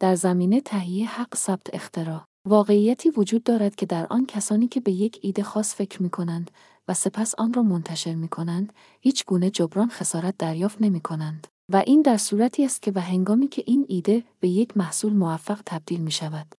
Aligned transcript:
در 0.00 0.14
زمینه 0.14 0.60
تهیه 0.60 1.08
حق 1.08 1.34
ثبت 1.34 1.74
اختراع 1.74 2.24
واقعیتی 2.48 3.10
وجود 3.10 3.42
دارد 3.42 3.74
که 3.74 3.86
در 3.86 4.06
آن 4.10 4.26
کسانی 4.26 4.68
که 4.68 4.80
به 4.80 4.92
یک 4.92 5.18
ایده 5.22 5.42
خاص 5.42 5.74
فکر 5.74 6.02
می 6.02 6.10
کنند 6.10 6.50
و 6.88 6.94
سپس 6.94 7.34
آن 7.38 7.52
را 7.52 7.62
منتشر 7.62 8.14
می 8.14 8.28
کنند، 8.28 8.72
هیچ 9.00 9.24
گونه 9.24 9.50
جبران 9.50 9.88
خسارت 9.88 10.34
دریافت 10.38 10.82
نمی 10.82 11.00
کنند. 11.00 11.46
و 11.72 11.82
این 11.86 12.02
در 12.02 12.16
صورتی 12.16 12.64
است 12.64 12.82
که 12.82 12.92
و 12.94 13.00
هنگامی 13.00 13.48
که 13.48 13.62
این 13.66 13.86
ایده 13.88 14.24
به 14.40 14.48
یک 14.48 14.76
محصول 14.76 15.12
موفق 15.12 15.60
تبدیل 15.66 16.00
می 16.00 16.10
شود. 16.10 16.54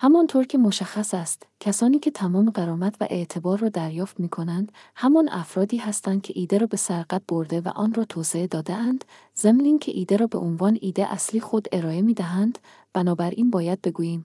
همانطور 0.00 0.44
که 0.44 0.58
مشخص 0.58 1.14
است، 1.14 1.46
کسانی 1.60 1.98
که 1.98 2.10
تمام 2.10 2.50
قرامت 2.50 2.96
و 3.00 3.06
اعتبار 3.10 3.58
را 3.58 3.68
دریافت 3.68 4.20
می 4.20 4.28
کنند، 4.28 4.72
همان 4.96 5.28
افرادی 5.28 5.76
هستند 5.76 6.22
که 6.22 6.32
ایده 6.36 6.58
را 6.58 6.66
به 6.66 6.76
سرقت 6.76 7.22
برده 7.28 7.60
و 7.60 7.68
آن 7.68 7.94
را 7.94 8.04
توسعه 8.04 8.46
داده 8.46 8.74
اند، 8.74 9.04
ضمن 9.38 9.78
که 9.78 9.92
ایده 9.92 10.16
را 10.16 10.26
به 10.26 10.38
عنوان 10.38 10.78
ایده 10.80 11.12
اصلی 11.12 11.40
خود 11.40 11.68
ارائه 11.72 12.02
می 12.02 12.14
دهند، 12.14 12.58
بنابراین 12.94 13.50
باید 13.50 13.82
بگوییم. 13.82 14.24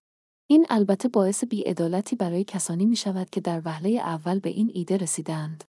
این 0.50 0.66
البته 0.70 1.08
باعث 1.08 1.44
بیعدالتی 1.44 2.16
برای 2.16 2.44
کسانی 2.44 2.86
می 2.86 2.96
شود 2.96 3.30
که 3.30 3.42
در 3.42 3.62
وهله 3.66 3.90
اول 3.90 4.40
به 4.40 4.50
این 4.50 4.72
ایده 4.74 4.98
رسیدند. 4.98 5.64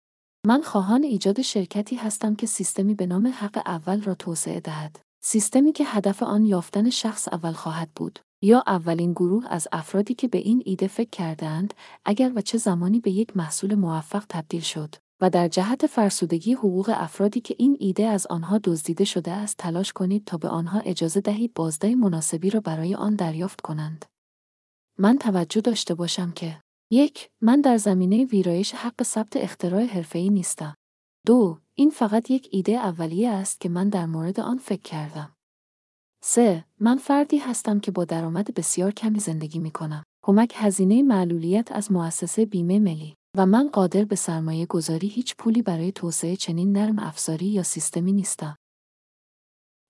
من 0.46 0.62
خواهان 0.62 1.02
ایجاد 1.02 1.40
شرکتی 1.40 1.96
هستم 1.96 2.34
که 2.34 2.46
سیستمی 2.46 2.94
به 2.94 3.06
نام 3.06 3.26
حق 3.26 3.62
اول 3.66 4.02
را 4.02 4.14
توسعه 4.14 4.60
دهد. 4.60 4.98
سیستمی 5.24 5.72
که 5.72 5.84
هدف 5.84 6.22
آن 6.22 6.44
یافتن 6.44 6.90
شخص 6.90 7.28
اول 7.28 7.52
خواهد 7.52 7.90
بود. 7.96 8.18
یا 8.42 8.64
اولین 8.66 9.12
گروه 9.12 9.44
از 9.48 9.68
افرادی 9.72 10.14
که 10.14 10.28
به 10.28 10.38
این 10.38 10.62
ایده 10.64 10.86
فکر 10.86 11.10
کردند 11.10 11.74
اگر 12.04 12.32
و 12.34 12.40
چه 12.40 12.58
زمانی 12.58 13.00
به 13.00 13.10
یک 13.10 13.36
محصول 13.36 13.74
موفق 13.74 14.24
تبدیل 14.28 14.60
شد 14.60 14.94
و 15.20 15.30
در 15.30 15.48
جهت 15.48 15.86
فرسودگی 15.86 16.52
حقوق 16.52 16.92
افرادی 16.94 17.40
که 17.40 17.54
این 17.58 17.76
ایده 17.80 18.06
از 18.06 18.26
آنها 18.26 18.58
دزدیده 18.64 19.04
شده 19.04 19.32
است 19.32 19.56
تلاش 19.56 19.92
کنید 19.92 20.24
تا 20.24 20.36
به 20.36 20.48
آنها 20.48 20.78
اجازه 20.78 21.20
دهید 21.20 21.54
بازده 21.54 21.94
مناسبی 21.94 22.50
را 22.50 22.60
برای 22.60 22.94
آن 22.94 23.14
دریافت 23.14 23.60
کنند. 23.60 24.04
من 24.98 25.18
توجه 25.18 25.60
داشته 25.60 25.94
باشم 25.94 26.32
که 26.32 26.60
یک 26.90 27.30
من 27.40 27.60
در 27.60 27.76
زمینه 27.76 28.24
ویرایش 28.24 28.74
حق 28.74 29.02
ثبت 29.02 29.36
اختراع 29.36 29.84
حرفه‌ای 29.84 30.30
نیستم. 30.30 30.74
دو 31.26 31.58
این 31.74 31.90
فقط 31.90 32.30
یک 32.30 32.48
ایده 32.52 32.72
اولیه 32.72 33.30
است 33.30 33.60
که 33.60 33.68
من 33.68 33.88
در 33.88 34.06
مورد 34.06 34.40
آن 34.40 34.58
فکر 34.58 34.82
کردم. 34.82 35.32
3. 36.22 36.64
من 36.80 36.96
فردی 36.96 37.38
هستم 37.38 37.80
که 37.80 37.90
با 37.90 38.04
درآمد 38.04 38.54
بسیار 38.54 38.92
کمی 38.92 39.20
زندگی 39.20 39.58
می 39.58 39.70
کنم. 39.70 40.02
کمک 40.22 40.52
هزینه 40.56 41.02
معلولیت 41.02 41.72
از 41.72 41.92
مؤسسه 41.92 42.46
بیمه 42.46 42.78
ملی 42.78 43.14
و 43.36 43.46
من 43.46 43.68
قادر 43.68 44.04
به 44.04 44.16
سرمایه 44.16 44.66
گذاری 44.66 45.08
هیچ 45.08 45.36
پولی 45.36 45.62
برای 45.62 45.92
توسعه 45.92 46.36
چنین 46.36 46.72
نرم 46.72 46.98
افزاری 46.98 47.46
یا 47.46 47.62
سیستمی 47.62 48.12
نیستم. 48.12 48.56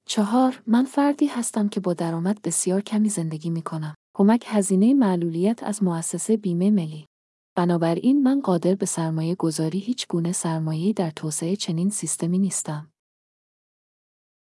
چهار 0.08 0.62
من 0.66 0.84
فردی 0.84 1.26
هستم 1.26 1.68
که 1.68 1.80
با 1.80 1.94
درآمد 1.94 2.42
بسیار 2.42 2.80
کمی 2.80 3.08
زندگی 3.08 3.50
می 3.50 3.62
کنم. 3.62 3.94
کمک 4.16 4.44
هزینه 4.46 4.94
معلولیت 4.94 5.62
از 5.62 5.82
مؤسسه 5.82 6.36
بیمه 6.36 6.70
ملی. 6.70 7.06
بنابراین 7.56 8.22
من 8.22 8.40
قادر 8.40 8.74
به 8.74 8.86
سرمایه 8.86 9.34
گذاری 9.34 9.78
هیچ 9.78 10.06
گونه 10.08 10.32
سرمایه‌ای 10.32 10.92
در 10.92 11.10
توسعه 11.10 11.56
چنین 11.56 11.90
سیستمی 11.90 12.38
نیستم. 12.38 12.90